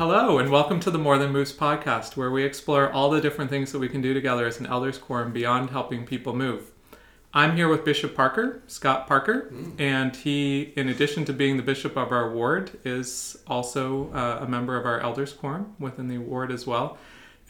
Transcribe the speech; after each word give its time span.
Hello, 0.00 0.38
and 0.38 0.48
welcome 0.48 0.80
to 0.80 0.90
the 0.90 0.96
More 0.96 1.18
Than 1.18 1.30
Moves 1.30 1.52
podcast, 1.52 2.16
where 2.16 2.30
we 2.30 2.42
explore 2.42 2.90
all 2.90 3.10
the 3.10 3.20
different 3.20 3.50
things 3.50 3.70
that 3.70 3.80
we 3.80 3.88
can 3.90 4.00
do 4.00 4.14
together 4.14 4.46
as 4.46 4.58
an 4.58 4.64
elders 4.64 4.96
quorum 4.96 5.30
beyond 5.30 5.68
helping 5.68 6.06
people 6.06 6.34
move. 6.34 6.70
I'm 7.34 7.54
here 7.54 7.68
with 7.68 7.84
Bishop 7.84 8.16
Parker, 8.16 8.62
Scott 8.66 9.06
Parker, 9.06 9.52
and 9.78 10.16
he, 10.16 10.72
in 10.74 10.88
addition 10.88 11.26
to 11.26 11.34
being 11.34 11.58
the 11.58 11.62
bishop 11.62 11.98
of 11.98 12.12
our 12.12 12.32
ward, 12.32 12.78
is 12.82 13.36
also 13.46 14.10
uh, 14.14 14.38
a 14.40 14.48
member 14.48 14.78
of 14.78 14.86
our 14.86 15.00
elders 15.00 15.34
quorum 15.34 15.76
within 15.78 16.08
the 16.08 16.16
ward 16.16 16.50
as 16.50 16.66
well. 16.66 16.96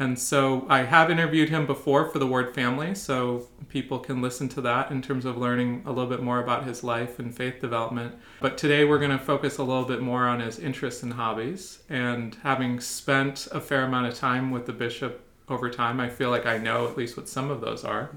And 0.01 0.19
so 0.19 0.67
I 0.69 0.83
have 0.83 1.09
interviewed 1.09 1.51
him 1.51 1.67
before 1.67 2.09
for 2.11 2.19
the 2.19 2.27
Ward 2.27 2.53
family, 2.53 2.97
so 2.97 3.47
people 3.71 3.99
can 3.99 4.21
listen 4.21 4.49
to 4.51 4.61
that 4.61 4.91
in 4.91 5.01
terms 5.01 5.25
of 5.25 5.39
learning 5.39 5.83
a 5.87 5.93
little 5.93 6.11
bit 6.11 6.23
more 6.23 6.43
about 6.43 6.65
his 6.65 6.85
life 6.85 7.19
and 7.19 7.35
faith 7.35 7.61
development. 7.61 8.15
But 8.41 8.59
today 8.59 8.85
we're 8.85 8.99
going 8.99 9.11
to 9.17 9.19
focus 9.19 9.57
a 9.59 9.65
little 9.65 9.85
bit 9.85 10.03
more 10.03 10.27
on 10.27 10.41
his 10.41 10.59
interests 10.59 11.03
and 11.03 11.15
hobbies. 11.15 11.79
And 11.89 12.37
having 12.43 12.81
spent 12.81 13.49
a 13.53 13.61
fair 13.61 13.85
amount 13.85 14.09
of 14.09 14.15
time 14.15 14.51
with 14.51 14.67
the 14.67 14.73
bishop 14.73 15.25
over 15.49 15.71
time, 15.71 16.01
I 16.01 16.09
feel 16.11 16.31
like 16.31 16.47
I 16.47 16.59
know 16.59 16.87
at 16.89 16.99
least 16.99 17.17
what 17.17 17.29
some 17.29 17.51
of 17.51 17.61
those 17.61 17.85
are. 17.85 18.11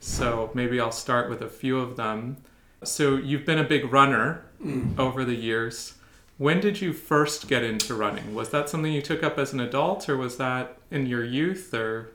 So 0.00 0.50
maybe 0.54 0.80
I'll 0.80 0.92
start 0.92 1.28
with 1.28 1.42
a 1.42 1.48
few 1.48 1.78
of 1.78 1.96
them. 1.96 2.38
So 2.84 3.16
you've 3.16 3.44
been 3.44 3.58
a 3.58 3.64
big 3.64 3.92
runner 3.92 4.44
mm. 4.64 4.98
over 4.98 5.24
the 5.24 5.34
years. 5.34 5.94
When 6.38 6.60
did 6.60 6.80
you 6.80 6.92
first 6.92 7.48
get 7.48 7.64
into 7.64 7.94
running? 7.94 8.34
Was 8.34 8.50
that 8.50 8.68
something 8.68 8.92
you 8.92 9.00
took 9.00 9.22
up 9.22 9.38
as 9.38 9.52
an 9.52 9.60
adult, 9.60 10.08
or 10.08 10.16
was 10.16 10.36
that 10.36 10.78
in 10.90 11.06
your 11.06 11.24
youth, 11.24 11.72
or 11.72 12.12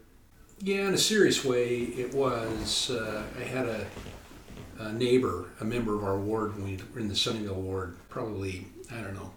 Yeah, 0.64 0.88
in 0.88 0.94
a 0.94 0.98
serious 0.98 1.44
way, 1.44 1.78
it 1.80 2.14
was. 2.14 2.92
Uh, 2.92 3.24
I 3.40 3.44
had 3.44 3.66
a, 3.66 3.88
a 4.78 4.94
neighbor, 4.94 5.50
a 5.60 5.66
member 5.66 5.96
of 5.96 6.04
our 6.04 6.20
ward 6.20 6.54
when 6.54 6.66
we 6.66 6.80
were 6.94 7.00
in 7.00 7.08
the 7.08 7.16
Sunnyvale 7.16 7.56
ward, 7.56 7.98
probably, 8.10 8.68
I 8.92 9.02
don't 9.02 9.16
know, 9.16 9.32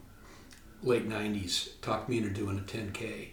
late 0.82 1.08
90s, 1.08 1.80
talked 1.80 2.10
me 2.10 2.18
into 2.18 2.28
doing 2.28 2.58
a 2.58 2.60
10K. 2.60 3.28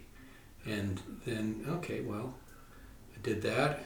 And 0.65 1.01
then, 1.25 1.65
okay, 1.67 1.99
well, 1.99 2.33
I 3.13 3.19
did 3.23 3.41
that. 3.41 3.83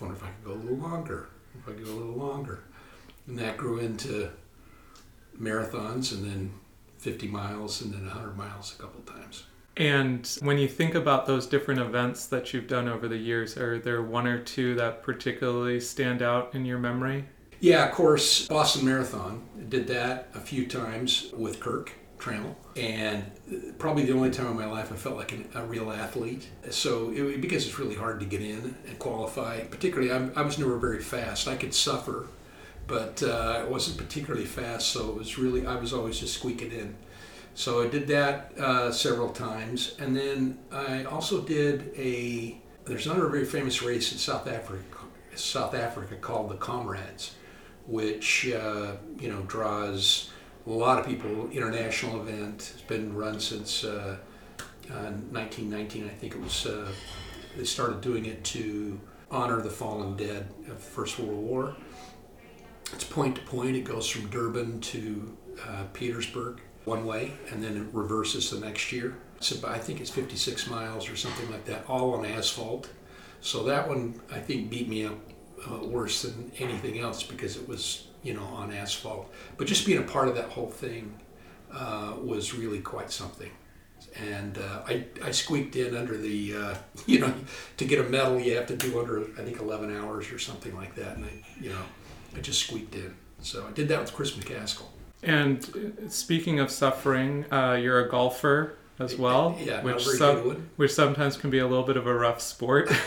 Wonder 0.00 0.14
if 0.14 0.22
I 0.22 0.28
could 0.28 0.44
go 0.44 0.52
a 0.52 0.62
little 0.62 0.88
longer. 0.88 1.28
If 1.58 1.68
I 1.68 1.72
could 1.72 1.86
go 1.86 1.90
a 1.90 1.98
little 1.98 2.24
longer. 2.24 2.62
And 3.26 3.36
that 3.40 3.56
grew 3.56 3.80
into 3.80 4.30
marathons 5.36 6.12
and 6.12 6.24
then 6.24 6.52
50 6.98 7.26
miles 7.26 7.82
and 7.82 7.92
then 7.92 8.06
100 8.06 8.36
miles 8.36 8.76
a 8.78 8.80
couple 8.80 9.00
times. 9.00 9.42
And 9.78 10.28
when 10.42 10.58
you 10.58 10.66
think 10.66 10.96
about 10.96 11.26
those 11.26 11.46
different 11.46 11.80
events 11.80 12.26
that 12.26 12.52
you've 12.52 12.66
done 12.66 12.88
over 12.88 13.06
the 13.06 13.16
years, 13.16 13.56
are 13.56 13.78
there 13.78 14.02
one 14.02 14.26
or 14.26 14.40
two 14.40 14.74
that 14.74 15.04
particularly 15.04 15.78
stand 15.78 16.20
out 16.20 16.52
in 16.54 16.64
your 16.64 16.78
memory? 16.78 17.24
Yeah, 17.60 17.86
of 17.86 17.94
course, 17.94 18.48
Boston 18.48 18.84
Marathon. 18.84 19.42
Did 19.68 19.86
that 19.88 20.30
a 20.34 20.40
few 20.40 20.66
times 20.66 21.30
with 21.32 21.60
Kirk 21.60 21.92
Trammell, 22.18 22.56
and 22.76 23.30
probably 23.78 24.04
the 24.04 24.12
only 24.12 24.30
time 24.30 24.48
in 24.48 24.56
my 24.56 24.66
life 24.66 24.92
I 24.92 24.96
felt 24.96 25.16
like 25.16 25.32
an, 25.32 25.48
a 25.54 25.64
real 25.64 25.92
athlete. 25.92 26.48
So 26.70 27.12
it, 27.12 27.40
because 27.40 27.66
it's 27.66 27.78
really 27.78 27.94
hard 27.94 28.18
to 28.20 28.26
get 28.26 28.42
in 28.42 28.76
and 28.86 28.98
qualify. 28.98 29.60
Particularly, 29.60 30.12
I'm, 30.12 30.32
I 30.34 30.42
was 30.42 30.58
never 30.58 30.76
very 30.76 31.00
fast. 31.00 31.46
I 31.46 31.54
could 31.54 31.74
suffer, 31.74 32.26
but 32.88 33.22
uh, 33.22 33.60
I 33.60 33.64
wasn't 33.64 33.98
particularly 33.98 34.46
fast. 34.46 34.88
So 34.88 35.10
it 35.10 35.16
was 35.16 35.38
really 35.38 35.66
I 35.66 35.76
was 35.76 35.92
always 35.92 36.18
just 36.18 36.34
squeaking 36.34 36.72
in. 36.72 36.96
So 37.58 37.82
I 37.82 37.88
did 37.88 38.06
that 38.06 38.56
uh, 38.56 38.92
several 38.92 39.30
times, 39.30 39.96
and 39.98 40.16
then 40.16 40.60
I 40.70 41.02
also 41.02 41.40
did 41.42 41.92
a. 41.96 42.56
There's 42.84 43.06
another 43.06 43.26
very 43.26 43.46
famous 43.46 43.82
race 43.82 44.12
in 44.12 44.18
South 44.18 44.46
Africa, 44.46 44.98
South 45.34 45.74
Africa 45.74 46.14
called 46.14 46.50
the 46.50 46.54
Comrades, 46.54 47.34
which 47.88 48.48
uh, 48.52 48.92
you 49.18 49.28
know 49.28 49.42
draws 49.48 50.30
a 50.68 50.70
lot 50.70 51.00
of 51.00 51.06
people. 51.06 51.50
International 51.50 52.20
event. 52.20 52.74
It's 52.74 52.82
been 52.82 53.12
run 53.16 53.40
since 53.40 53.82
uh, 53.82 54.18
1919, 54.86 56.04
I 56.04 56.10
think 56.10 56.36
it 56.36 56.40
was. 56.40 56.64
Uh, 56.64 56.92
they 57.56 57.64
started 57.64 58.00
doing 58.00 58.26
it 58.26 58.44
to 58.54 59.00
honor 59.32 59.60
the 59.60 59.70
fallen 59.70 60.16
dead 60.16 60.46
of 60.68 60.76
the 60.76 60.90
First 60.94 61.18
World 61.18 61.42
War. 61.42 61.74
It's 62.92 63.02
point 63.02 63.34
to 63.34 63.42
point. 63.42 63.74
It 63.74 63.82
goes 63.82 64.08
from 64.08 64.28
Durban 64.30 64.80
to 64.80 65.36
uh, 65.66 65.84
Petersburg 65.92 66.60
one 66.88 67.04
way 67.06 67.32
and 67.50 67.62
then 67.62 67.76
it 67.76 67.86
reverses 67.92 68.50
the 68.50 68.58
next 68.58 68.90
year. 68.90 69.14
So 69.40 69.56
I 69.68 69.78
think 69.78 70.00
it's 70.00 70.10
56 70.10 70.68
miles 70.68 71.08
or 71.08 71.14
something 71.14 71.50
like 71.50 71.64
that, 71.66 71.84
all 71.88 72.14
on 72.14 72.26
asphalt. 72.26 72.90
So 73.40 73.62
that 73.64 73.86
one 73.88 74.20
I 74.32 74.38
think 74.38 74.70
beat 74.70 74.88
me 74.88 75.04
up 75.06 75.18
uh, 75.70 75.84
worse 75.84 76.22
than 76.22 76.50
anything 76.58 76.98
else 76.98 77.22
because 77.22 77.56
it 77.56 77.68
was 77.68 78.08
you 78.22 78.34
know 78.34 78.42
on 78.42 78.72
asphalt. 78.72 79.32
But 79.56 79.68
just 79.68 79.86
being 79.86 79.98
a 79.98 80.02
part 80.02 80.28
of 80.28 80.34
that 80.34 80.48
whole 80.48 80.70
thing 80.70 81.14
uh, 81.72 82.14
was 82.20 82.54
really 82.54 82.80
quite 82.80 83.10
something. 83.10 83.50
And 84.16 84.58
uh, 84.58 84.82
I, 84.86 85.04
I 85.22 85.30
squeaked 85.30 85.76
in 85.76 85.96
under 85.96 86.16
the, 86.16 86.56
uh, 86.56 86.74
you 87.06 87.20
know, 87.20 87.32
to 87.76 87.84
get 87.84 88.04
a 88.04 88.08
medal 88.08 88.40
you 88.40 88.56
have 88.56 88.66
to 88.68 88.76
do 88.76 88.98
under 88.98 89.22
I 89.38 89.44
think 89.44 89.60
11 89.60 89.94
hours 89.96 90.32
or 90.32 90.38
something 90.38 90.74
like 90.74 90.94
that. 90.94 91.16
And 91.16 91.26
I, 91.26 91.44
you 91.60 91.70
know, 91.70 91.82
I 92.36 92.40
just 92.40 92.66
squeaked 92.66 92.94
in. 92.94 93.14
So 93.40 93.66
I 93.68 93.72
did 93.72 93.88
that 93.88 94.00
with 94.00 94.12
Chris 94.12 94.32
McCaskill. 94.32 94.86
And 95.22 96.06
speaking 96.08 96.60
of 96.60 96.70
suffering, 96.70 97.44
uh, 97.52 97.72
you're 97.80 98.04
a 98.04 98.08
golfer 98.08 98.74
as 99.00 99.16
well, 99.16 99.56
Yeah, 99.60 99.82
which 99.82 100.04
some- 100.06 100.68
which 100.76 100.92
sometimes 100.92 101.36
can 101.36 101.50
be 101.50 101.58
a 101.58 101.66
little 101.66 101.84
bit 101.84 101.96
of 101.96 102.06
a 102.06 102.14
rough 102.14 102.40
sport. 102.40 102.90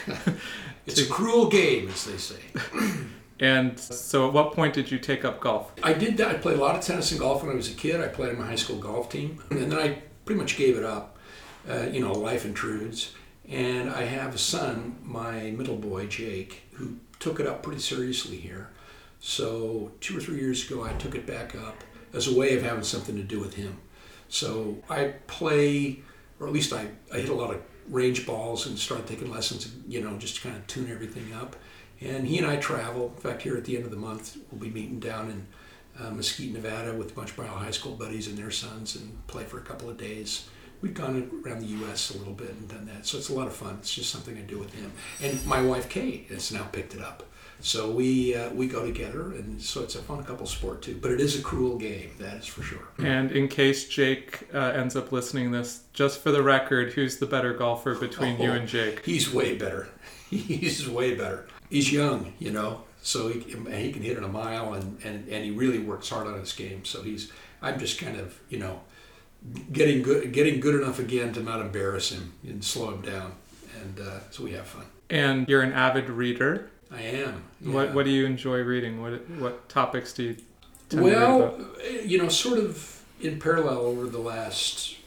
It's 0.87 0.99
a 0.99 1.05
cruel 1.17 1.47
game, 1.47 1.89
as 1.89 2.05
they 2.05 2.17
say. 2.17 2.39
and 3.39 3.79
so, 3.79 4.27
at 4.27 4.33
what 4.33 4.53
point 4.53 4.73
did 4.73 4.89
you 4.89 4.97
take 4.97 5.23
up 5.23 5.39
golf? 5.39 5.71
I 5.83 5.93
did 5.93 6.17
that. 6.17 6.27
I 6.29 6.33
played 6.39 6.57
a 6.57 6.59
lot 6.61 6.75
of 6.75 6.81
tennis 6.81 7.11
and 7.11 7.19
golf 7.19 7.43
when 7.43 7.51
I 7.51 7.55
was 7.55 7.69
a 7.69 7.75
kid. 7.75 8.01
I 8.01 8.07
played 8.07 8.29
in 8.33 8.39
my 8.39 8.47
high 8.47 8.55
school 8.55 8.77
golf 8.77 9.07
team, 9.09 9.43
and 9.51 9.71
then 9.71 9.77
I 9.77 9.99
pretty 10.25 10.39
much 10.41 10.57
gave 10.57 10.75
it 10.77 10.83
up. 10.83 11.17
Uh, 11.69 11.83
you 11.91 11.99
know, 11.99 12.13
life 12.13 12.45
intrudes, 12.45 13.13
and 13.47 13.91
I 13.91 14.05
have 14.05 14.33
a 14.33 14.39
son, 14.39 14.95
my 15.03 15.51
middle 15.51 15.75
boy 15.75 16.07
Jake, 16.07 16.63
who 16.73 16.95
took 17.19 17.39
it 17.39 17.45
up 17.45 17.61
pretty 17.61 17.79
seriously 17.79 18.37
here. 18.37 18.69
So 19.19 19.91
two 20.01 20.17
or 20.17 20.19
three 20.19 20.39
years 20.39 20.67
ago, 20.69 20.83
I 20.83 20.93
took 20.93 21.13
it 21.13 21.27
back 21.27 21.53
up 21.55 21.83
as 22.13 22.27
a 22.27 22.37
way 22.37 22.55
of 22.55 22.63
having 22.63 22.83
something 22.83 23.15
to 23.15 23.23
do 23.23 23.39
with 23.39 23.55
him. 23.55 23.77
So 24.29 24.77
I 24.89 25.13
play, 25.27 25.99
or 26.39 26.47
at 26.47 26.53
least 26.53 26.73
I, 26.73 26.87
I 27.13 27.17
hit 27.17 27.29
a 27.29 27.33
lot 27.33 27.51
of 27.51 27.61
range 27.89 28.25
balls 28.25 28.65
and 28.67 28.77
start 28.77 29.07
taking 29.07 29.31
lessons, 29.31 29.73
you 29.87 30.01
know, 30.01 30.17
just 30.17 30.37
to 30.37 30.41
kind 30.41 30.55
of 30.55 30.65
tune 30.67 30.89
everything 30.89 31.33
up. 31.33 31.55
And 31.99 32.25
he 32.27 32.37
and 32.37 32.47
I 32.47 32.55
travel. 32.55 33.13
In 33.15 33.21
fact, 33.21 33.41
here 33.41 33.57
at 33.57 33.65
the 33.65 33.75
end 33.75 33.85
of 33.85 33.91
the 33.91 33.97
month, 33.97 34.37
we'll 34.49 34.61
be 34.61 34.69
meeting 34.69 34.99
down 34.99 35.29
in 35.29 35.47
uh, 35.99 36.09
Mesquite, 36.11 36.53
Nevada, 36.53 36.93
with 36.93 37.11
a 37.11 37.13
bunch 37.13 37.31
of 37.31 37.37
my 37.37 37.45
high 37.45 37.71
school 37.71 37.93
buddies 37.93 38.27
and 38.27 38.37
their 38.37 38.51
sons, 38.51 38.95
and 38.95 39.27
play 39.27 39.43
for 39.43 39.59
a 39.59 39.61
couple 39.61 39.89
of 39.89 39.97
days. 39.97 40.47
We've 40.81 40.93
gone 40.95 41.29
around 41.45 41.59
the 41.59 41.67
U.S. 41.67 42.09
a 42.09 42.17
little 42.17 42.33
bit 42.33 42.49
and 42.49 42.67
done 42.67 42.87
that, 42.87 43.05
so 43.05 43.17
it's 43.17 43.29
a 43.29 43.33
lot 43.33 43.45
of 43.45 43.53
fun. 43.53 43.77
It's 43.79 43.93
just 43.93 44.09
something 44.09 44.35
I 44.35 44.41
do 44.41 44.57
with 44.57 44.73
him, 44.73 44.91
and 45.21 45.45
my 45.45 45.61
wife 45.61 45.89
Kate 45.89 46.25
has 46.29 46.51
now 46.51 46.63
picked 46.63 46.95
it 46.95 47.01
up. 47.01 47.23
So 47.61 47.91
we 47.91 48.35
uh, 48.35 48.49
we 48.51 48.67
go 48.67 48.85
together, 48.85 49.31
and 49.33 49.61
so 49.61 49.81
it's 49.83 49.95
a 49.95 49.99
fun 50.01 50.23
couple 50.23 50.45
sport 50.47 50.81
too. 50.81 50.97
But 51.01 51.11
it 51.11 51.21
is 51.21 51.39
a 51.39 51.43
cruel 51.43 51.77
game, 51.77 52.11
that 52.19 52.37
is 52.37 52.45
for 52.47 52.63
sure. 52.63 52.87
And 52.97 53.31
in 53.31 53.47
case 53.47 53.87
Jake 53.87 54.47
uh, 54.53 54.57
ends 54.57 54.95
up 54.95 55.11
listening 55.11 55.51
to 55.51 55.57
this, 55.59 55.83
just 55.93 56.21
for 56.21 56.31
the 56.31 56.41
record, 56.41 56.93
who's 56.93 57.17
the 57.17 57.25
better 57.27 57.53
golfer 57.53 57.93
between 57.95 58.39
you 58.41 58.49
Oh. 58.51 58.53
and 58.55 58.67
Jake? 58.67 59.05
He's 59.05 59.31
way 59.31 59.55
better. 59.55 59.89
He's 60.31 60.89
way 60.89 61.13
better. 61.15 61.47
He's 61.69 61.91
young, 61.91 62.33
you 62.39 62.51
know, 62.51 62.81
so 63.01 63.27
he, 63.27 63.41
can- 63.41 63.71
he 63.71 63.91
can 63.91 64.01
hit 64.01 64.17
it 64.17 64.23
a 64.23 64.27
mile, 64.27 64.73
and, 64.73 64.97
and, 65.03 65.27
and 65.29 65.43
he 65.45 65.51
really 65.51 65.79
works 65.79 66.09
hard 66.09 66.25
on 66.27 66.39
his 66.39 66.53
game. 66.53 66.83
So 66.85 67.01
he's 67.03 67.31
I'm 67.61 67.77
just 67.79 67.99
kind 67.99 68.17
of 68.19 68.39
you 68.49 68.57
know 68.59 68.81
getting 69.71 70.01
good 70.01 70.31
getting 70.33 70.59
good 70.59 70.75
enough 70.81 70.99
again 70.99 71.33
to 71.33 71.41
not 71.43 71.61
embarrass 71.61 72.11
him 72.11 72.33
and 72.43 72.63
slow 72.63 72.91
him 72.93 73.01
down, 73.01 73.33
and 73.81 73.99
uh, 73.99 74.19
so 74.31 74.43
we 74.43 74.51
have 74.53 74.65
fun. 74.67 74.85
And 75.09 75.47
you're 75.47 75.61
an 75.61 75.73
avid 75.73 76.09
reader. 76.09 76.69
I 76.91 77.01
am. 77.01 77.43
What 77.63 77.89
yeah. 77.89 77.93
What 77.93 78.05
do 78.05 78.11
you 78.11 78.25
enjoy 78.25 78.59
reading? 78.61 79.01
What 79.01 79.29
What 79.31 79.69
topics 79.69 80.13
do 80.13 80.23
you 80.23 80.37
tend 80.89 81.03
Well, 81.03 81.39
to 81.39 81.57
read 81.57 81.61
about? 81.61 81.81
Eh, 81.83 82.01
you 82.05 82.17
know, 82.17 82.29
sort 82.29 82.59
of 82.59 83.01
in 83.21 83.39
parallel 83.39 83.79
over 83.79 84.07
the 84.07 84.19
last, 84.19 84.97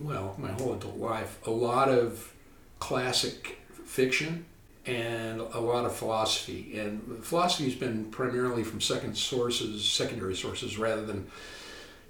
well, 0.00 0.36
my 0.38 0.52
whole 0.52 0.74
adult 0.74 0.98
life, 0.98 1.38
a 1.46 1.50
lot 1.50 1.88
of 1.88 2.32
classic 2.78 3.58
fiction 3.84 4.44
and 4.86 5.40
a 5.40 5.60
lot 5.60 5.86
of 5.86 5.96
philosophy. 5.96 6.78
And 6.78 7.24
philosophy 7.24 7.64
has 7.64 7.74
been 7.74 8.04
primarily 8.10 8.62
from 8.62 8.80
second 8.82 9.16
sources, 9.16 9.82
secondary 9.84 10.36
sources, 10.36 10.76
rather 10.76 11.04
than, 11.06 11.26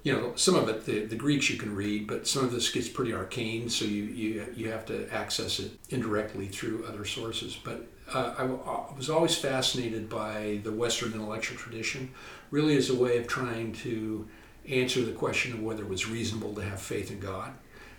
you 0.05 0.13
know, 0.13 0.33
some 0.35 0.53
of 0.53 0.69
it, 0.69 0.85
the, 0.85 1.03
the 1.05 1.15
Greeks 1.15 1.49
you 1.49 1.57
can 1.57 1.75
read, 1.75 2.05
but 2.05 2.27
some 2.27 2.45
of 2.45 2.51
this 2.51 2.69
gets 2.69 2.87
pretty 2.87 3.11
arcane, 3.11 3.67
so 3.67 3.85
you, 3.85 4.03
you, 4.03 4.53
you 4.55 4.69
have 4.69 4.85
to 4.85 5.11
access 5.11 5.59
it 5.59 5.71
indirectly 5.89 6.47
through 6.47 6.85
other 6.87 7.03
sources. 7.05 7.57
But 7.61 7.87
uh, 8.13 8.35
I, 8.37 8.43
I 8.43 8.95
was 8.95 9.09
always 9.09 9.35
fascinated 9.35 10.07
by 10.07 10.59
the 10.63 10.71
Western 10.71 11.13
intellectual 11.13 11.57
tradition, 11.57 12.11
really 12.51 12.77
as 12.77 12.91
a 12.91 12.95
way 12.95 13.17
of 13.17 13.25
trying 13.25 13.73
to 13.73 14.27
answer 14.69 15.01
the 15.01 15.11
question 15.11 15.53
of 15.53 15.63
whether 15.63 15.81
it 15.81 15.89
was 15.89 16.07
reasonable 16.07 16.53
to 16.53 16.61
have 16.61 16.79
faith 16.79 17.09
in 17.09 17.19
God. 17.19 17.51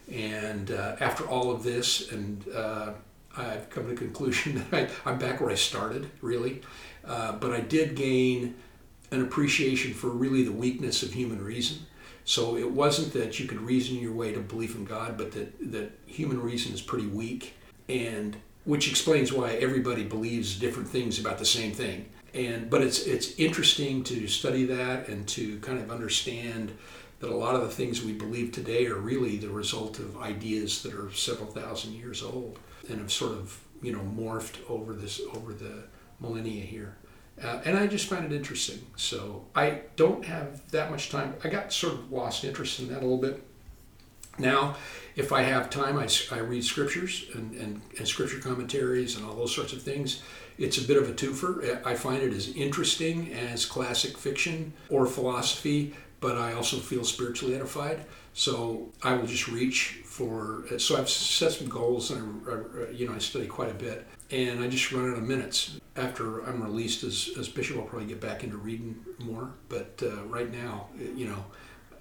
And 0.08 0.70
uh, 0.70 0.94
after 1.00 1.26
all 1.26 1.50
of 1.50 1.64
this, 1.64 2.12
and 2.12 2.44
uh, 2.54 2.92
I've 3.36 3.68
come 3.68 3.82
to 3.82 3.90
the 3.90 3.96
conclusion 4.06 4.64
that 4.70 4.90
I, 5.04 5.10
I'm 5.10 5.18
back 5.18 5.40
where 5.40 5.50
I 5.50 5.56
started, 5.56 6.08
really. 6.22 6.62
Uh, 7.04 7.32
but 7.32 7.50
I 7.50 7.62
did 7.62 7.96
gain 7.96 8.54
an 9.10 9.22
appreciation 9.22 9.92
for 9.92 10.08
really 10.08 10.44
the 10.44 10.52
weakness 10.52 11.02
of 11.02 11.12
human 11.12 11.42
reason. 11.42 11.78
So 12.26 12.56
it 12.56 12.68
wasn't 12.68 13.12
that 13.12 13.38
you 13.38 13.46
could 13.46 13.60
reason 13.60 13.96
your 13.96 14.12
way 14.12 14.32
to 14.32 14.40
belief 14.40 14.74
in 14.74 14.84
God, 14.84 15.16
but 15.16 15.30
that, 15.32 15.72
that 15.72 15.92
human 16.06 16.42
reason 16.42 16.74
is 16.74 16.82
pretty 16.82 17.06
weak, 17.06 17.54
and 17.88 18.36
which 18.64 18.90
explains 18.90 19.32
why 19.32 19.52
everybody 19.52 20.02
believes 20.02 20.58
different 20.58 20.88
things 20.88 21.20
about 21.20 21.38
the 21.38 21.44
same 21.44 21.70
thing. 21.70 22.06
And 22.34 22.68
but 22.68 22.82
it's 22.82 23.06
it's 23.06 23.38
interesting 23.38 24.02
to 24.04 24.26
study 24.26 24.66
that 24.66 25.06
and 25.06 25.26
to 25.28 25.60
kind 25.60 25.78
of 25.78 25.92
understand 25.92 26.72
that 27.20 27.30
a 27.30 27.36
lot 27.36 27.54
of 27.54 27.60
the 27.60 27.70
things 27.70 28.02
we 28.02 28.12
believe 28.12 28.50
today 28.50 28.86
are 28.86 28.98
really 28.98 29.36
the 29.36 29.48
result 29.48 30.00
of 30.00 30.20
ideas 30.20 30.82
that 30.82 30.94
are 30.94 31.12
several 31.12 31.48
thousand 31.48 31.92
years 31.92 32.24
old 32.24 32.58
and 32.90 32.98
have 32.98 33.12
sort 33.12 33.32
of 33.32 33.60
you 33.80 33.92
know 33.92 34.00
morphed 34.00 34.68
over 34.68 34.94
this 34.94 35.20
over 35.32 35.52
the 35.52 35.84
millennia 36.18 36.64
here. 36.64 36.96
Uh, 37.42 37.60
and 37.64 37.78
I 37.78 37.86
just 37.86 38.08
find 38.08 38.24
it 38.24 38.32
interesting. 38.34 38.78
So 38.96 39.44
I 39.54 39.80
don't 39.96 40.24
have 40.24 40.68
that 40.70 40.90
much 40.90 41.10
time. 41.10 41.34
I 41.44 41.48
got 41.48 41.72
sort 41.72 41.94
of 41.94 42.10
lost 42.10 42.44
interest 42.44 42.80
in 42.80 42.88
that 42.88 42.98
a 42.98 43.06
little 43.06 43.18
bit. 43.18 43.42
Now, 44.38 44.76
if 45.16 45.32
I 45.32 45.42
have 45.42 45.70
time, 45.70 45.98
I, 45.98 46.08
I 46.30 46.38
read 46.38 46.64
scriptures 46.64 47.26
and, 47.34 47.54
and, 47.54 47.80
and 47.98 48.06
scripture 48.06 48.38
commentaries 48.38 49.16
and 49.16 49.24
all 49.24 49.34
those 49.34 49.54
sorts 49.54 49.72
of 49.72 49.82
things. 49.82 50.22
It's 50.58 50.78
a 50.78 50.86
bit 50.86 50.96
of 50.96 51.08
a 51.08 51.12
twofer. 51.12 51.84
I 51.86 51.94
find 51.94 52.22
it 52.22 52.32
as 52.32 52.48
interesting 52.48 53.32
as 53.32 53.66
classic 53.66 54.16
fiction 54.16 54.72
or 54.88 55.06
philosophy, 55.06 55.94
but 56.20 56.36
I 56.36 56.52
also 56.54 56.78
feel 56.78 57.04
spiritually 57.04 57.54
edified. 57.54 58.04
So 58.34 58.92
I 59.02 59.14
will 59.14 59.26
just 59.26 59.48
reach 59.48 60.00
for. 60.04 60.64
So 60.78 60.96
I've 60.96 61.08
set 61.08 61.52
some 61.52 61.68
goals, 61.68 62.10
and 62.10 62.46
I, 62.46 62.52
I, 62.52 62.90
you 62.90 63.06
know 63.06 63.14
I 63.14 63.18
study 63.18 63.46
quite 63.46 63.70
a 63.70 63.74
bit, 63.74 64.06
and 64.30 64.60
I 64.60 64.68
just 64.68 64.92
run 64.92 65.10
out 65.10 65.16
of 65.16 65.24
minutes. 65.24 65.80
After 65.96 66.40
I'm 66.44 66.62
released 66.62 67.02
as, 67.02 67.30
as 67.38 67.48
bishop, 67.48 67.78
I'll 67.78 67.84
probably 67.84 68.08
get 68.08 68.20
back 68.20 68.44
into 68.44 68.58
reading 68.58 68.96
more. 69.18 69.54
But 69.70 70.02
uh, 70.02 70.24
right 70.24 70.52
now, 70.52 70.88
you 70.98 71.26
know, 71.28 71.44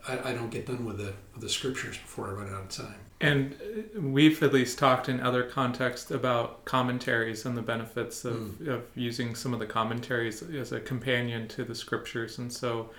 I, 0.08 0.32
I 0.32 0.34
don't 0.34 0.50
get 0.50 0.66
done 0.66 0.84
with 0.84 0.98
the 0.98 1.14
with 1.34 1.42
the 1.42 1.50
scriptures 1.50 1.98
before 1.98 2.28
I 2.28 2.32
run 2.32 2.54
out 2.54 2.64
of 2.64 2.70
time. 2.70 3.00
And 3.22 3.56
we've 3.98 4.44
at 4.44 4.54
least 4.54 4.78
talked 4.78 5.08
in 5.08 5.22
other 5.22 5.44
contexts 5.44 6.12
about 6.12 6.66
commentaries 6.66 7.46
and 7.46 7.58
the 7.58 7.62
benefits 7.62 8.26
of, 8.26 8.36
mm. 8.36 8.68
of 8.68 8.84
using 8.94 9.36
some 9.36 9.54
of 9.54 9.60
the 9.60 9.66
commentaries 9.66 10.44
as 10.44 10.74
a 10.74 10.82
companion 10.82 11.48
to 11.48 11.64
the 11.64 11.74
scriptures. 11.74 12.40
And 12.40 12.52
so 12.52 12.90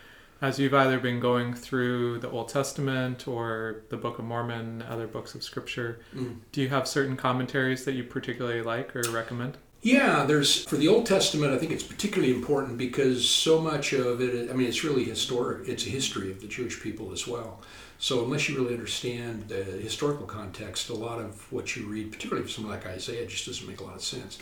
as 0.40 0.58
you've 0.58 0.74
either 0.74 0.98
been 0.98 1.20
going 1.20 1.54
through 1.54 2.18
the 2.18 2.30
Old 2.30 2.48
Testament 2.48 3.26
or 3.26 3.84
the 3.88 3.96
Book 3.96 4.18
of 4.18 4.24
Mormon, 4.24 4.82
other 4.82 5.06
books 5.06 5.34
of 5.34 5.42
Scripture, 5.42 6.00
mm. 6.14 6.36
do 6.52 6.60
you 6.60 6.68
have 6.68 6.86
certain 6.86 7.16
commentaries 7.16 7.84
that 7.84 7.92
you 7.92 8.04
particularly 8.04 8.62
like 8.62 8.94
or 8.94 9.02
recommend? 9.10 9.56
Yeah, 9.82 10.24
there's 10.24 10.64
for 10.64 10.76
the 10.76 10.88
Old 10.88 11.06
Testament. 11.06 11.52
I 11.52 11.58
think 11.58 11.70
it's 11.70 11.84
particularly 11.84 12.34
important 12.34 12.76
because 12.76 13.28
so 13.28 13.60
much 13.60 13.92
of 13.92 14.20
it. 14.20 14.50
I 14.50 14.52
mean, 14.52 14.66
it's 14.66 14.82
really 14.82 15.04
historic. 15.04 15.68
It's 15.68 15.86
a 15.86 15.90
history 15.90 16.30
of 16.30 16.40
the 16.40 16.48
Jewish 16.48 16.82
people 16.82 17.12
as 17.12 17.26
well. 17.26 17.60
So 17.98 18.24
unless 18.24 18.48
you 18.48 18.56
really 18.56 18.74
understand 18.74 19.48
the 19.48 19.62
historical 19.62 20.26
context, 20.26 20.90
a 20.90 20.94
lot 20.94 21.18
of 21.18 21.50
what 21.50 21.76
you 21.76 21.86
read, 21.86 22.12
particularly 22.12 22.46
for 22.46 22.52
someone 22.52 22.74
like 22.74 22.86
Isaiah, 22.86 23.26
just 23.26 23.46
doesn't 23.46 23.66
make 23.66 23.80
a 23.80 23.84
lot 23.84 23.94
of 23.94 24.02
sense. 24.02 24.38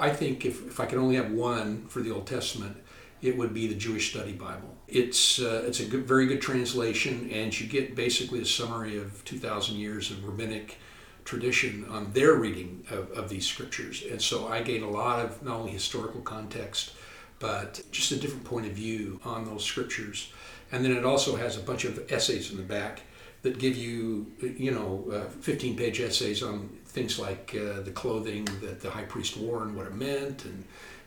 I 0.00 0.10
think 0.10 0.44
if, 0.44 0.66
if 0.66 0.80
I 0.80 0.86
could 0.86 0.98
only 0.98 1.16
have 1.16 1.30
one 1.30 1.86
for 1.86 2.00
the 2.00 2.10
Old 2.10 2.26
Testament, 2.26 2.76
it 3.22 3.36
would 3.36 3.54
be 3.54 3.66
the 3.66 3.74
Jewish 3.74 4.10
Study 4.10 4.32
Bible. 4.32 4.74
It's 4.88 5.40
uh, 5.40 5.64
it's 5.66 5.80
a 5.80 5.84
good, 5.84 6.06
very 6.06 6.26
good 6.26 6.40
translation, 6.40 7.28
and 7.32 7.58
you 7.58 7.66
get 7.66 7.96
basically 7.96 8.40
a 8.40 8.44
summary 8.44 8.98
of 8.98 9.24
2,000 9.24 9.76
years 9.76 10.10
of 10.10 10.24
rabbinic 10.24 10.78
tradition 11.24 11.84
on 11.90 12.12
their 12.12 12.34
reading 12.34 12.84
of, 12.90 13.10
of 13.10 13.28
these 13.28 13.46
scriptures. 13.46 14.04
And 14.08 14.22
so 14.22 14.46
I 14.46 14.62
gain 14.62 14.82
a 14.82 14.90
lot 14.90 15.24
of 15.24 15.42
not 15.42 15.56
only 15.56 15.72
historical 15.72 16.20
context, 16.20 16.92
but 17.40 17.82
just 17.90 18.12
a 18.12 18.16
different 18.16 18.44
point 18.44 18.66
of 18.66 18.72
view 18.72 19.20
on 19.24 19.44
those 19.44 19.64
scriptures. 19.64 20.32
And 20.70 20.84
then 20.84 20.92
it 20.92 21.04
also 21.04 21.36
has 21.36 21.56
a 21.56 21.60
bunch 21.60 21.84
of 21.84 22.10
essays 22.10 22.50
in 22.50 22.56
the 22.56 22.62
back 22.62 23.00
that 23.42 23.58
give 23.58 23.76
you, 23.76 24.32
you 24.40 24.70
know, 24.70 25.04
uh, 25.12 25.30
15 25.40 25.76
page 25.76 26.00
essays 26.00 26.42
on 26.42 26.68
things 26.86 27.18
like 27.18 27.54
uh, 27.54 27.82
the 27.82 27.90
clothing 27.90 28.44
that 28.62 28.80
the 28.80 28.90
high 28.90 29.04
priest 29.04 29.36
wore 29.36 29.62
and 29.62 29.76
what 29.76 29.86
it 29.86 29.94
meant, 29.94 30.44
and, 30.44 30.64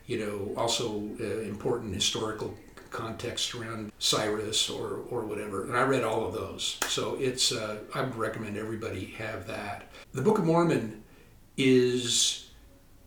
you 0.09 0.17
know, 0.17 0.59
also 0.59 1.03
uh, 1.21 1.41
important 1.41 1.93
historical 1.93 2.57
context 2.89 3.53
around 3.53 3.91
Cyrus 3.99 4.67
or, 4.67 5.01
or 5.11 5.21
whatever. 5.21 5.65
And 5.65 5.77
I 5.77 5.83
read 5.83 6.03
all 6.03 6.25
of 6.25 6.33
those. 6.33 6.79
So 6.87 7.15
it's, 7.19 7.51
uh, 7.51 7.77
I 7.93 8.01
would 8.01 8.15
recommend 8.15 8.57
everybody 8.57 9.05
have 9.19 9.45
that. 9.45 9.83
The 10.13 10.23
Book 10.23 10.39
of 10.39 10.45
Mormon 10.45 11.03
is, 11.57 12.49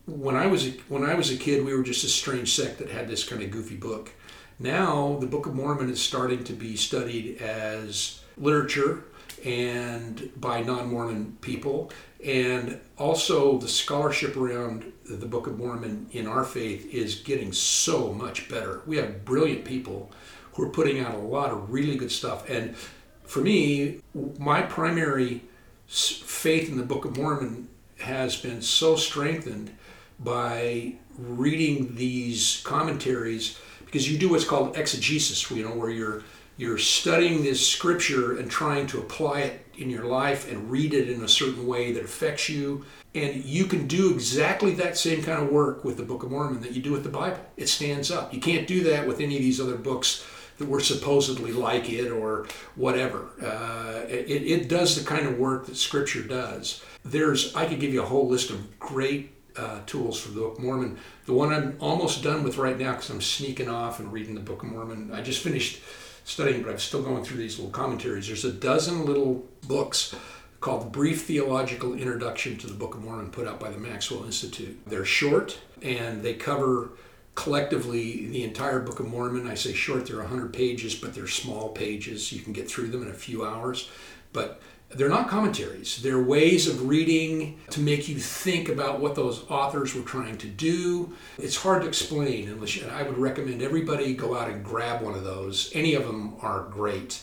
when 0.05 0.37
I 0.37 0.47
was 0.47 0.65
a, 0.65 0.71
when 0.87 1.03
I 1.03 1.13
was 1.15 1.29
a 1.29 1.35
kid, 1.35 1.65
we 1.65 1.75
were 1.75 1.83
just 1.83 2.05
a 2.05 2.07
strange 2.07 2.53
sect 2.55 2.79
that 2.79 2.89
had 2.89 3.09
this 3.09 3.27
kind 3.27 3.43
of 3.43 3.51
goofy 3.51 3.75
book. 3.75 4.13
Now 4.57 5.17
the 5.19 5.27
Book 5.27 5.45
of 5.45 5.53
Mormon 5.53 5.89
is 5.89 6.01
starting 6.01 6.45
to 6.45 6.53
be 6.53 6.77
studied 6.77 7.41
as 7.41 8.21
literature 8.37 9.03
and 9.45 10.31
by 10.37 10.61
non-Mormon 10.61 11.37
people, 11.41 11.91
and 12.23 12.79
also 12.97 13.57
the 13.57 13.67
scholarship 13.67 14.37
around 14.37 14.91
the 15.05 15.25
Book 15.25 15.47
of 15.47 15.57
Mormon 15.57 16.07
in 16.11 16.27
our 16.27 16.43
faith 16.43 16.93
is 16.93 17.15
getting 17.15 17.51
so 17.51 18.13
much 18.13 18.47
better. 18.47 18.81
We 18.85 18.97
have 18.97 19.25
brilliant 19.25 19.65
people 19.65 20.11
who 20.53 20.63
are 20.63 20.69
putting 20.69 20.99
out 20.99 21.15
a 21.15 21.17
lot 21.17 21.51
of 21.51 21.71
really 21.71 21.95
good 21.95 22.11
stuff. 22.11 22.49
And 22.49 22.75
for 23.23 23.41
me, 23.41 23.99
my 24.39 24.61
primary 24.61 25.41
faith 25.87 26.69
in 26.69 26.77
the 26.77 26.83
Book 26.83 27.05
of 27.05 27.17
Mormon 27.17 27.67
has 27.99 28.35
been 28.37 28.61
so 28.61 28.95
strengthened 28.95 29.75
by 30.19 30.95
reading 31.17 31.95
these 31.95 32.61
commentaries 32.63 33.59
because 33.85 34.09
you 34.09 34.17
do 34.17 34.29
what's 34.29 34.45
called 34.45 34.77
exegesis, 34.77 35.49
you 35.51 35.63
know, 35.63 35.75
where 35.75 35.89
you're 35.89 36.23
you're 36.63 36.77
studying 36.77 37.43
this 37.43 37.67
scripture 37.67 38.37
and 38.37 38.49
trying 38.49 38.87
to 38.87 38.99
apply 38.99 39.41
it 39.41 39.65
in 39.77 39.89
your 39.89 40.05
life 40.05 40.49
and 40.49 40.71
read 40.71 40.93
it 40.93 41.09
in 41.09 41.21
a 41.23 41.27
certain 41.27 41.67
way 41.67 41.91
that 41.91 42.03
affects 42.03 42.47
you 42.49 42.85
and 43.15 43.45
you 43.45 43.65
can 43.65 43.87
do 43.87 44.11
exactly 44.11 44.71
that 44.75 44.97
same 44.97 45.21
kind 45.21 45.41
of 45.41 45.51
work 45.51 45.83
with 45.83 45.97
the 45.97 46.03
Book 46.03 46.23
of 46.23 46.31
Mormon 46.31 46.61
that 46.61 46.71
you 46.71 46.81
do 46.81 46.91
with 46.91 47.03
the 47.03 47.09
Bible. 47.09 47.39
It 47.57 47.69
stands 47.69 48.09
up. 48.09 48.33
You 48.33 48.39
can't 48.39 48.65
do 48.67 48.83
that 48.85 49.07
with 49.07 49.19
any 49.19 49.35
of 49.35 49.41
these 49.41 49.61
other 49.61 49.75
books 49.75 50.25
that 50.57 50.67
were 50.67 50.79
supposedly 50.79 51.51
like 51.51 51.91
it 51.91 52.09
or 52.09 52.47
whatever. 52.75 53.29
Uh, 53.41 54.05
it, 54.07 54.43
it 54.43 54.69
does 54.69 54.95
the 54.95 55.07
kind 55.07 55.27
of 55.27 55.37
work 55.37 55.67
that 55.67 55.77
Scripture 55.77 56.23
does. 56.23 56.83
There's, 57.05 57.55
I 57.55 57.67
could 57.67 57.79
give 57.79 57.93
you 57.93 58.01
a 58.01 58.05
whole 58.05 58.27
list 58.27 58.49
of 58.49 58.79
great 58.79 59.31
uh, 59.55 59.81
tools 59.85 60.19
for 60.19 60.29
the 60.29 60.39
Book 60.39 60.57
of 60.57 60.63
Mormon. 60.63 60.97
The 61.25 61.33
one 61.33 61.53
I'm 61.53 61.77
almost 61.79 62.23
done 62.23 62.43
with 62.43 62.57
right 62.57 62.79
now 62.79 62.93
because 62.93 63.11
I'm 63.11 63.21
sneaking 63.21 63.69
off 63.69 63.99
and 63.99 64.11
reading 64.11 64.33
the 64.33 64.41
Book 64.41 64.63
of 64.63 64.69
Mormon. 64.69 65.11
I 65.13 65.21
just 65.21 65.43
finished 65.43 65.81
studying, 66.23 66.63
but 66.63 66.71
I'm 66.71 66.79
still 66.79 67.01
going 67.01 67.23
through 67.23 67.37
these 67.37 67.57
little 67.57 67.71
commentaries. 67.71 68.27
There's 68.27 68.45
a 68.45 68.51
dozen 68.51 69.05
little 69.05 69.45
books 69.67 70.15
called 70.59 70.91
Brief 70.91 71.23
Theological 71.23 71.93
Introduction 71.93 72.57
to 72.57 72.67
the 72.67 72.73
Book 72.73 72.95
of 72.95 73.03
Mormon, 73.03 73.31
put 73.31 73.47
out 73.47 73.59
by 73.59 73.69
the 73.69 73.77
Maxwell 73.77 74.23
Institute. 74.23 74.79
They're 74.87 75.03
short 75.03 75.59
and 75.81 76.23
they 76.23 76.35
cover 76.35 76.91
collectively 77.35 78.27
the 78.27 78.43
entire 78.43 78.79
Book 78.79 78.99
of 78.99 79.07
Mormon. 79.07 79.47
I 79.47 79.55
say 79.55 79.73
short, 79.73 80.05
they're 80.05 80.19
100 80.19 80.53
pages, 80.53 80.95
but 80.95 81.13
they're 81.13 81.27
small 81.27 81.69
pages. 81.69 82.31
You 82.31 82.41
can 82.41 82.53
get 82.53 82.69
through 82.69 82.87
them 82.87 83.03
in 83.03 83.09
a 83.09 83.13
few 83.13 83.45
hours. 83.45 83.89
But 84.31 84.61
they're 84.95 85.09
not 85.09 85.27
commentaries. 85.27 86.01
They're 86.01 86.21
ways 86.21 86.67
of 86.67 86.87
reading 86.87 87.59
to 87.71 87.79
make 87.79 88.07
you 88.07 88.15
think 88.15 88.69
about 88.69 88.99
what 88.99 89.15
those 89.15 89.49
authors 89.49 89.95
were 89.95 90.03
trying 90.03 90.37
to 90.39 90.47
do. 90.47 91.13
It's 91.37 91.57
hard 91.57 91.81
to 91.81 91.87
explain 91.87 92.47
you, 92.47 92.85
I 92.89 93.03
would 93.03 93.17
recommend 93.17 93.61
everybody 93.61 94.13
go 94.13 94.37
out 94.37 94.49
and 94.49 94.63
grab 94.63 95.01
one 95.01 95.15
of 95.15 95.23
those. 95.23 95.71
Any 95.73 95.95
of 95.95 96.05
them 96.05 96.35
are 96.41 96.67
great 96.69 97.21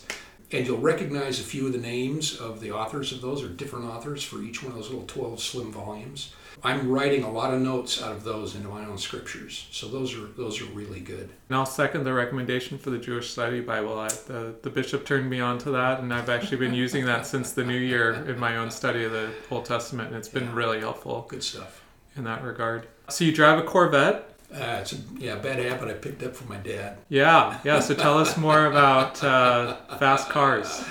and 0.52 0.66
you'll 0.66 0.78
recognize 0.78 1.38
a 1.40 1.44
few 1.44 1.66
of 1.66 1.72
the 1.72 1.78
names 1.78 2.38
of 2.38 2.60
the 2.60 2.72
authors 2.72 3.12
of 3.12 3.20
those, 3.20 3.42
or 3.42 3.48
different 3.48 3.84
authors 3.86 4.22
for 4.22 4.42
each 4.42 4.62
one 4.62 4.72
of 4.72 4.78
those 4.78 4.90
little 4.90 5.06
12 5.06 5.40
slim 5.40 5.72
volumes. 5.72 6.32
I'm 6.62 6.90
writing 6.90 7.22
a 7.22 7.30
lot 7.30 7.54
of 7.54 7.60
notes 7.60 8.02
out 8.02 8.12
of 8.12 8.24
those 8.24 8.54
into 8.54 8.68
my 8.68 8.84
own 8.84 8.98
scriptures, 8.98 9.66
so 9.70 9.88
those 9.88 10.14
are 10.14 10.26
those 10.26 10.60
are 10.60 10.66
really 10.66 11.00
good. 11.00 11.30
And 11.48 11.56
I'll 11.56 11.64
second 11.64 12.04
the 12.04 12.12
recommendation 12.12 12.76
for 12.76 12.90
the 12.90 12.98
Jewish 12.98 13.30
Study 13.30 13.60
Bible. 13.60 13.98
I, 13.98 14.08
the 14.08 14.54
the 14.60 14.70
bishop 14.70 15.06
turned 15.06 15.30
me 15.30 15.40
on 15.40 15.58
to 15.58 15.70
that, 15.70 16.00
and 16.00 16.12
I've 16.12 16.28
actually 16.28 16.58
been 16.58 16.74
using 16.74 17.06
that 17.06 17.26
since 17.26 17.52
the 17.52 17.64
new 17.64 17.78
year 17.78 18.12
in 18.28 18.38
my 18.38 18.56
own 18.56 18.70
study 18.70 19.04
of 19.04 19.12
the 19.12 19.30
Old 19.50 19.64
Testament, 19.64 20.08
and 20.08 20.18
it's 20.18 20.28
been 20.28 20.44
yeah. 20.44 20.54
really 20.54 20.80
helpful. 20.80 21.24
Good 21.28 21.44
stuff 21.44 21.82
in 22.16 22.24
that 22.24 22.42
regard. 22.42 22.88
So 23.08 23.24
you 23.24 23.32
drive 23.32 23.58
a 23.58 23.62
Corvette. 23.62 24.26
Uh, 24.52 24.78
it's 24.80 24.92
a 24.92 24.96
yeah 25.18 25.36
bad 25.36 25.58
habit 25.58 25.88
I 25.88 25.92
picked 25.94 26.22
up 26.22 26.34
from 26.34 26.48
my 26.48 26.56
dad. 26.56 26.98
Yeah, 27.08 27.58
yeah. 27.64 27.80
So 27.80 27.94
tell 27.94 28.18
us 28.18 28.36
more 28.36 28.66
about 28.66 29.22
uh, 29.22 29.76
fast 29.98 30.28
cars. 30.28 30.84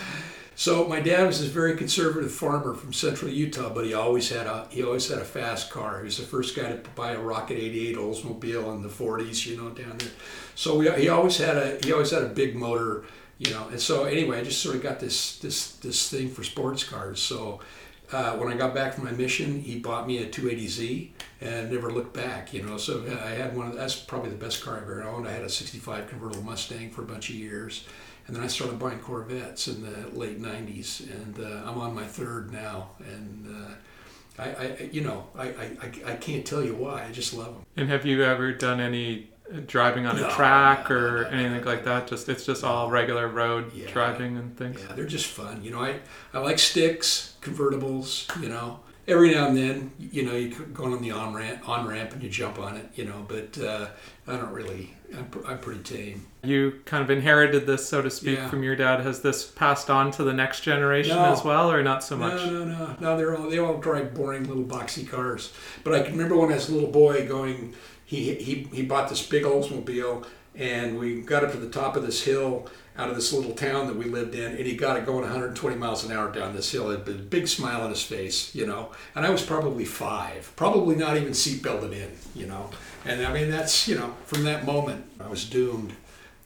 So 0.59 0.85
my 0.89 0.99
dad 0.99 1.25
was 1.25 1.41
a 1.41 1.45
very 1.45 1.77
conservative 1.77 2.33
farmer 2.33 2.73
from 2.73 2.91
central 2.91 3.31
Utah, 3.31 3.69
but 3.69 3.85
he 3.85 3.93
always 3.93 4.29
had 4.29 4.45
a 4.45 4.67
he 4.69 4.83
always 4.83 5.07
had 5.07 5.19
a 5.19 5.23
fast 5.23 5.71
car. 5.71 5.99
He 5.99 6.03
was 6.03 6.17
the 6.17 6.23
first 6.23 6.53
guy 6.53 6.69
to 6.71 6.89
buy 6.95 7.11
a 7.13 7.19
Rocket 7.19 7.57
88 7.57 7.95
Oldsmobile 7.95 8.75
in 8.75 8.81
the 8.81 8.89
40s, 8.89 9.45
you 9.45 9.55
know, 9.55 9.69
down 9.69 9.97
there. 9.97 10.09
So 10.55 10.77
we, 10.77 10.91
he 10.91 11.07
always 11.07 11.37
had 11.37 11.55
a 11.55 11.79
he 11.81 11.93
always 11.93 12.11
had 12.11 12.23
a 12.23 12.27
big 12.27 12.57
motor, 12.57 13.05
you 13.37 13.51
know. 13.51 13.69
And 13.69 13.79
so 13.79 14.03
anyway, 14.03 14.39
I 14.39 14.43
just 14.43 14.61
sort 14.61 14.75
of 14.75 14.83
got 14.83 14.99
this 14.99 15.37
this 15.39 15.73
this 15.77 16.09
thing 16.09 16.29
for 16.29 16.43
sports 16.43 16.83
cars. 16.83 17.21
So 17.21 17.61
uh, 18.11 18.35
when 18.37 18.51
I 18.51 18.55
got 18.55 18.73
back 18.73 18.93
from 18.93 19.05
my 19.05 19.11
mission, 19.11 19.61
he 19.61 19.79
bought 19.79 20.07
me 20.07 20.17
a 20.19 20.27
280Z 20.27 21.09
and 21.41 21.71
never 21.71 21.91
looked 21.91 22.13
back. 22.13 22.53
You 22.53 22.63
know, 22.63 22.77
so 22.77 23.03
I 23.23 23.29
had 23.29 23.55
one. 23.55 23.67
Of, 23.67 23.75
that's 23.75 23.95
probably 23.95 24.29
the 24.31 24.35
best 24.35 24.63
car 24.63 24.77
I've 24.77 24.83
ever 24.83 25.03
owned. 25.03 25.27
I 25.27 25.31
had 25.31 25.43
a 25.43 25.49
'65 25.49 26.07
convertible 26.07 26.43
Mustang 26.43 26.89
for 26.89 27.03
a 27.03 27.05
bunch 27.05 27.29
of 27.29 27.35
years, 27.35 27.87
and 28.27 28.35
then 28.35 28.43
I 28.43 28.47
started 28.47 28.79
buying 28.79 28.99
Corvettes 28.99 29.67
in 29.67 29.83
the 29.83 30.09
late 30.17 30.41
'90s, 30.41 31.09
and 31.11 31.39
uh, 31.39 31.69
I'm 31.69 31.77
on 31.77 31.93
my 31.93 32.05
third 32.05 32.51
now, 32.51 32.91
and. 32.99 33.47
Uh, 33.47 33.73
I, 34.37 34.43
I, 34.51 34.89
you 34.93 35.01
know, 35.01 35.27
I, 35.37 35.47
I, 35.49 35.91
I 36.05 36.15
can't 36.15 36.45
tell 36.45 36.63
you 36.63 36.73
why. 36.73 37.03
I 37.03 37.11
just 37.11 37.33
love 37.33 37.47
them. 37.47 37.65
And 37.75 37.89
have 37.89 38.05
you 38.05 38.23
ever 38.23 38.53
done 38.53 38.79
any 38.79 39.27
driving 39.65 40.05
on 40.05 40.17
a 40.17 40.29
track 40.31 40.89
no, 40.89 40.95
or 40.95 41.23
no, 41.23 41.29
anything 41.29 41.65
like 41.65 41.83
that? 41.85 42.07
Just 42.07 42.29
it's 42.29 42.45
just 42.45 42.63
all 42.63 42.89
regular 42.89 43.27
road 43.27 43.73
yeah, 43.73 43.89
driving 43.91 44.37
and 44.37 44.57
things. 44.57 44.81
Yeah, 44.81 44.95
they're 44.95 45.05
just 45.05 45.27
fun. 45.27 45.63
You 45.63 45.71
know, 45.71 45.81
I 45.81 45.99
I 46.33 46.39
like 46.39 46.59
sticks, 46.59 47.35
convertibles. 47.41 48.29
You 48.41 48.49
know, 48.49 48.79
every 49.07 49.33
now 49.33 49.47
and 49.47 49.57
then, 49.57 49.91
you 49.99 50.23
know, 50.23 50.35
you 50.35 50.49
go 50.49 50.85
on 50.85 51.01
the 51.01 51.11
on 51.11 51.33
ramp, 51.33 51.67
on 51.67 51.87
ramp, 51.87 52.13
and 52.13 52.23
you 52.23 52.29
jump 52.29 52.59
on 52.59 52.77
it. 52.77 52.89
You 52.95 53.05
know, 53.05 53.25
but 53.27 53.57
uh, 53.59 53.87
I 54.27 54.37
don't 54.37 54.51
really. 54.51 54.95
I'm, 55.15 55.29
I'm 55.47 55.59
pretty 55.59 55.81
tame. 55.81 56.25
You 56.43 56.81
kind 56.85 57.03
of 57.03 57.09
inherited 57.09 57.65
this, 57.65 57.87
so 57.87 58.01
to 58.01 58.09
speak, 58.09 58.37
yeah. 58.37 58.49
from 58.49 58.63
your 58.63 58.75
dad. 58.75 59.01
Has 59.01 59.21
this 59.21 59.45
passed 59.45 59.89
on 59.89 60.11
to 60.11 60.23
the 60.23 60.33
next 60.33 60.61
generation 60.61 61.17
as 61.17 61.43
well, 61.43 61.71
or 61.71 61.83
not 61.83 62.03
so 62.03 62.15
much? 62.15 62.35
No, 62.35 62.63
no, 62.63 62.65
no, 62.65 62.95
no. 62.99 63.17
They're 63.17 63.35
all 63.35 63.49
they 63.49 63.59
all 63.59 63.77
drive 63.77 64.13
boring 64.13 64.47
little 64.47 64.63
boxy 64.63 65.07
cars. 65.07 65.51
But 65.83 65.93
I 65.93 66.01
can 66.01 66.13
remember 66.13 66.37
when 66.37 66.51
I 66.51 66.55
was 66.55 66.69
a 66.69 66.73
little 66.73 66.91
boy 66.91 67.27
going 67.27 67.73
he, 68.09 68.33
he, 68.33 68.67
he 68.73 68.81
bought 68.81 69.07
this 69.07 69.23
big 69.23 69.43
Oldsmobile 69.43 70.25
and 70.55 70.99
we 70.99 71.21
got 71.21 71.43
up 71.43 71.51
to 71.51 71.57
the 71.57 71.69
top 71.69 71.95
of 71.95 72.05
this 72.05 72.23
hill 72.23 72.69
out 72.97 73.09
of 73.09 73.15
this 73.15 73.31
little 73.31 73.53
town 73.53 73.87
that 73.87 73.95
we 73.95 74.05
lived 74.05 74.35
in 74.35 74.51
and 74.51 74.65
he 74.65 74.75
got 74.75 74.97
it 74.97 75.05
going 75.05 75.21
120 75.21 75.75
miles 75.77 76.03
an 76.03 76.11
hour 76.11 76.29
down 76.31 76.53
this 76.53 76.69
hill. 76.71 76.91
It 76.91 77.07
had 77.07 77.15
a 77.15 77.17
big 77.19 77.47
smile 77.47 77.81
on 77.81 77.89
his 77.89 78.03
face, 78.03 78.53
you 78.53 78.65
know. 78.65 78.91
And 79.15 79.25
I 79.25 79.29
was 79.29 79.41
probably 79.41 79.85
five, 79.85 80.51
probably 80.57 80.95
not 80.95 81.15
even 81.15 81.31
seatbelted 81.31 81.93
in, 81.93 82.11
you 82.35 82.45
know. 82.45 82.69
And 83.05 83.25
I 83.25 83.31
mean, 83.31 83.49
that's, 83.49 83.87
you 83.87 83.97
know, 83.97 84.13
from 84.25 84.43
that 84.43 84.65
moment, 84.65 85.05
I 85.19 85.29
was 85.29 85.45
doomed 85.45 85.93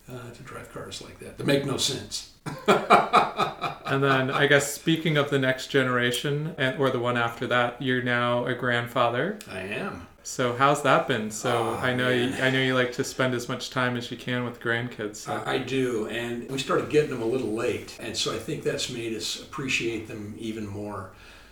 uh, 0.07 0.31
to 0.31 0.43
drive 0.43 0.71
cars 0.71 1.01
like 1.01 1.19
that. 1.19 1.39
They 1.39 1.43
make 1.43 1.65
no 1.65 1.77
sense. 1.77 2.31
and 2.67 4.03
then 4.03 4.29
I 4.29 4.47
guess 4.47 4.73
speaking 4.73 5.17
of 5.17 5.29
the 5.29 5.39
next 5.39 5.67
generation 5.67 6.53
and 6.57 6.79
or 6.79 6.91
the 6.91 6.99
one 6.99 7.17
after 7.17 7.47
that, 7.47 7.81
you're 7.81 8.03
now 8.03 8.45
a 8.45 8.53
grandfather. 8.53 9.39
I 9.49 9.61
am. 9.61 10.07
So 10.25 10.55
how's 10.55 10.81
that 10.83 11.05
been? 11.07 11.29
So 11.31 11.51
oh, 11.51 11.79
I 11.81 11.93
know 11.93 12.09
you, 12.09 12.33
I 12.41 12.49
know 12.49 12.61
you 12.61 12.75
like 12.75 12.93
to 12.93 13.03
spend 13.03 13.33
as 13.33 13.49
much 13.49 13.69
time 13.69 13.97
as 13.97 14.09
you 14.09 14.15
can 14.15 14.45
with 14.45 14.61
grandkids. 14.61 15.17
So. 15.17 15.33
I, 15.33 15.55
I 15.55 15.57
do, 15.57 16.07
and 16.07 16.49
we 16.49 16.57
started 16.57 16.89
getting 16.89 17.09
them 17.09 17.21
a 17.21 17.25
little 17.25 17.51
late, 17.51 17.97
and 17.99 18.15
so 18.15 18.33
I 18.33 18.37
think 18.39 18.63
that's 18.63 18.89
made 18.89 19.13
us 19.13 19.41
appreciate 19.41 20.07
them 20.07 20.33
even 20.39 20.65
more. 20.65 21.11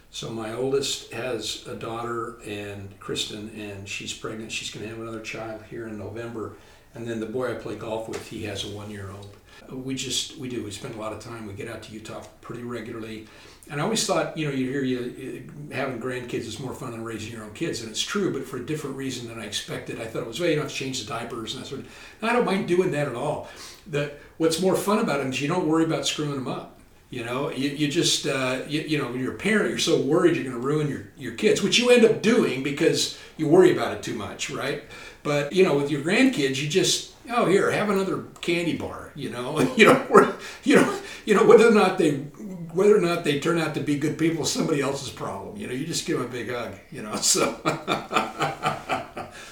So 0.10 0.30
my 0.30 0.54
oldest 0.54 1.12
has 1.12 1.68
a 1.68 1.76
daughter, 1.76 2.38
and 2.46 2.98
Kristen, 3.00 3.52
and 3.58 3.88
she's 3.88 4.14
pregnant. 4.14 4.52
She's 4.52 4.72
going 4.72 4.84
to 4.86 4.90
have 4.90 5.02
another 5.02 5.22
child 5.22 5.64
here 5.70 5.88
in 5.88 5.98
November, 5.98 6.54
and 6.94 7.08
then 7.08 7.20
the 7.20 7.26
boy 7.26 7.52
I 7.52 7.56
play 7.56 7.76
golf 7.76 8.10
with, 8.10 8.28
he 8.28 8.44
has 8.44 8.64
a 8.64 8.68
one-year-old. 8.70 9.36
We 9.72 9.96
just 9.96 10.38
we 10.38 10.50
do. 10.50 10.64
We 10.64 10.72
spend 10.72 10.96
a 10.96 11.00
lot 11.00 11.14
of 11.14 11.20
time. 11.20 11.48
We 11.48 11.54
get 11.54 11.70
out 11.70 11.84
to 11.84 11.94
Utah 11.94 12.24
pretty 12.42 12.64
regularly 12.64 13.28
and 13.70 13.80
I 13.80 13.84
always 13.84 14.06
thought, 14.06 14.38
you 14.38 14.48
know, 14.48 14.54
you 14.54 14.70
hear 14.70 14.84
you 14.84 15.50
having 15.72 16.02
grandkids 16.02 16.42
is 16.42 16.60
more 16.60 16.74
fun 16.74 16.92
than 16.92 17.04
raising 17.04 17.32
your 17.32 17.44
own 17.44 17.54
kids, 17.54 17.82
and 17.82 17.90
it's 17.90 18.02
true, 18.02 18.34
but 18.34 18.44
for 18.46 18.58
a 18.58 18.66
different 18.66 18.96
reason 18.96 19.28
than 19.28 19.40
I 19.40 19.46
expected. 19.46 20.02
I 20.02 20.06
thought 20.06 20.24
it 20.24 20.28
was, 20.28 20.40
well, 20.40 20.50
you 20.50 20.56
don't 20.56 20.66
have 20.66 20.72
to 20.72 20.78
change 20.78 21.02
the 21.02 21.08
diapers 21.08 21.54
and 21.54 21.64
that 21.64 21.68
sort 21.68 21.82
of. 21.82 21.88
I 22.22 22.34
don't 22.34 22.46
mind 22.46 22.68
doing 22.68 22.92
that 22.92 23.08
at 23.08 23.16
all. 23.16 23.50
The 23.88 24.12
what's 24.38 24.62
more 24.62 24.76
fun 24.76 25.00
about 25.00 25.20
them 25.20 25.30
is 25.30 25.42
you 25.42 25.48
don't 25.48 25.68
worry 25.68 25.86
about 25.86 26.08
screwing 26.08 26.36
them 26.36 26.48
up. 26.48 26.71
You 27.12 27.26
know, 27.26 27.52
you, 27.52 27.70
you 27.70 27.90
just, 27.90 28.26
uh, 28.26 28.62
you, 28.68 28.82
you 28.82 28.98
know, 28.98 29.14
you're 29.14 29.34
a 29.34 29.38
parent, 29.38 29.70
you're 29.70 29.78
so 29.78 30.00
worried 30.00 30.36
you're 30.36 30.46
going 30.46 30.56
to 30.56 30.66
ruin 30.66 30.88
your, 30.88 31.04
your 31.18 31.34
kids, 31.34 31.62
which 31.62 31.78
you 31.78 31.90
end 31.90 32.06
up 32.06 32.22
doing 32.22 32.64
because 32.64 33.20
you 33.36 33.50
worry 33.50 33.74
about 33.74 33.94
it 33.94 34.02
too 34.02 34.16
much, 34.16 34.50
right? 34.50 34.84
But, 35.22 35.52
you 35.52 35.64
know, 35.64 35.76
with 35.76 35.92
your 35.92 36.02
grandkids, 36.02 36.62
you 36.62 36.70
just, 36.70 37.14
oh, 37.30 37.46
here, 37.48 37.70
have 37.70 37.90
another 37.90 38.24
candy 38.40 38.78
bar, 38.78 39.12
you 39.14 39.30
know, 39.30 39.60
you 39.76 39.86
know, 39.86 40.36
you 40.64 40.78
know, 40.78 41.00
you 41.26 41.36
know, 41.36 41.46
whether 41.46 41.68
or 41.68 41.72
not 41.72 41.98
they 41.98 42.12
whether 42.74 42.96
or 42.96 43.02
not 43.02 43.24
they 43.24 43.40
turn 43.40 43.58
out 43.58 43.76
to 43.76 43.82
be 43.82 43.98
good 43.98 44.18
people 44.18 44.44
is 44.44 44.52
somebody 44.52 44.82
else's 44.82 45.10
problem. 45.10 45.58
You 45.58 45.68
know, 45.68 45.74
you 45.74 45.86
just 45.86 46.06
give 46.06 46.18
them 46.18 46.28
a 46.28 46.30
big 46.30 46.50
hug. 46.50 46.74
You 46.90 47.04
know, 47.04 47.16
so 47.18 47.60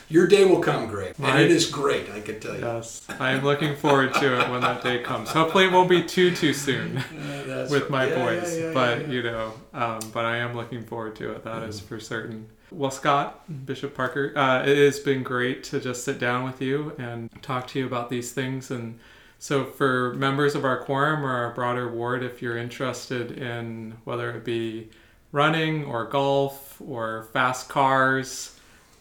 your 0.09 0.27
day 0.27 0.45
will 0.45 0.59
come, 0.59 0.87
Greg, 0.87 1.15
and 1.19 1.39
it 1.39 1.51
is 1.51 1.69
great. 1.69 2.09
I 2.09 2.21
can 2.21 2.39
tell 2.39 2.55
you. 2.55 2.61
Yes, 2.61 3.05
I 3.19 3.31
am 3.31 3.43
looking 3.43 3.75
forward 3.75 4.13
to 4.15 4.41
it 4.41 4.49
when 4.49 4.61
that 4.61 4.83
day 4.83 4.99
comes. 4.99 5.29
Hopefully, 5.29 5.65
it 5.65 5.71
won't 5.71 5.89
be 5.89 6.03
too 6.03 6.35
too 6.35 6.53
soon 6.53 6.97
uh, 6.97 7.67
with 7.69 7.89
my 7.89 8.07
yeah, 8.07 8.15
boys, 8.15 8.57
yeah, 8.57 8.65
yeah, 8.65 8.73
but 8.73 9.07
you 9.07 9.23
know, 9.23 9.53
um, 9.73 9.99
but 10.13 10.25
I 10.25 10.37
am 10.37 10.55
looking 10.55 10.83
forward 10.83 11.15
to 11.17 11.31
it. 11.31 11.43
That 11.43 11.63
mm. 11.63 11.67
is 11.67 11.79
for 11.79 11.99
certain. 11.99 12.47
Well, 12.71 12.91
Scott, 12.91 13.65
Bishop 13.65 13.95
Parker, 13.95 14.31
uh, 14.37 14.63
it 14.63 14.77
has 14.77 14.99
been 14.99 15.23
great 15.23 15.63
to 15.65 15.79
just 15.79 16.03
sit 16.03 16.19
down 16.19 16.43
with 16.43 16.61
you 16.61 16.93
and 16.99 17.29
talk 17.41 17.65
to 17.69 17.79
you 17.79 17.87
about 17.87 18.09
these 18.11 18.31
things 18.31 18.69
and 18.69 18.99
so, 19.41 19.63
for 19.63 20.13
members 20.15 20.53
of 20.53 20.65
our 20.65 20.83
quorum 20.83 21.25
or 21.25 21.31
our 21.31 21.53
broader 21.53 21.89
ward, 21.89 22.23
if 22.23 22.41
you're 22.41 22.57
interested 22.57 23.31
in 23.31 23.95
whether 24.03 24.31
it 24.31 24.43
be 24.43 24.89
running 25.31 25.85
or 25.85 26.03
golf 26.05 26.81
or 26.85 27.29
fast 27.31 27.69
cars 27.69 28.58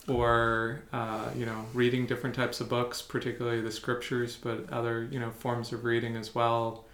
or 0.08 0.82
uh, 0.92 1.28
you 1.36 1.46
know 1.46 1.64
reading 1.74 2.06
different 2.06 2.34
types 2.34 2.60
of 2.60 2.68
books, 2.68 3.02
particularly 3.02 3.60
the 3.60 3.70
scriptures, 3.70 4.36
but 4.36 4.70
other 4.72 5.08
you 5.10 5.20
know 5.20 5.30
forms 5.30 5.72
of 5.72 5.84
reading 5.84 6.16
as 6.16 6.34
well, 6.34 6.84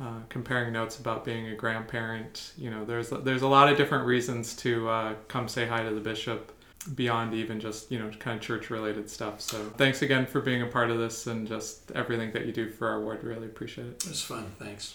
uh, 0.00 0.20
comparing 0.28 0.72
notes 0.72 0.98
about 0.98 1.24
being 1.24 1.48
a 1.48 1.54
grandparent. 1.54 2.52
You 2.56 2.70
know, 2.70 2.84
there's 2.84 3.10
there's 3.10 3.42
a 3.42 3.48
lot 3.48 3.70
of 3.70 3.76
different 3.76 4.06
reasons 4.06 4.54
to 4.56 4.88
uh, 4.88 5.14
come 5.28 5.48
say 5.48 5.66
hi 5.66 5.82
to 5.82 5.94
the 5.94 6.00
bishop 6.00 6.52
beyond 6.94 7.34
even 7.34 7.60
just 7.60 7.90
you 7.90 7.98
know 7.98 8.10
kind 8.18 8.36
of 8.36 8.42
church 8.42 8.70
related 8.70 9.10
stuff. 9.10 9.40
So 9.40 9.58
thanks 9.76 10.02
again 10.02 10.26
for 10.26 10.40
being 10.40 10.62
a 10.62 10.66
part 10.66 10.90
of 10.90 10.98
this 10.98 11.26
and 11.26 11.46
just 11.46 11.90
everything 11.92 12.32
that 12.32 12.46
you 12.46 12.52
do 12.52 12.68
for 12.70 12.88
our 12.88 13.00
ward. 13.00 13.24
Really 13.24 13.46
appreciate 13.46 13.86
it. 13.86 14.04
It's 14.06 14.22
fun. 14.22 14.46
Thanks 14.58 14.94